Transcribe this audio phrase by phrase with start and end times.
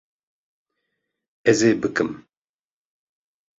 [1.49, 2.11] Ez ê bikim